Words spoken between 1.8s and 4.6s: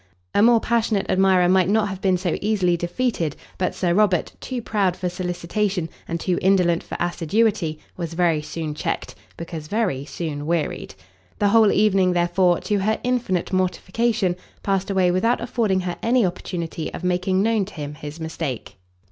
have been so easily defeated; but Sir Robert, too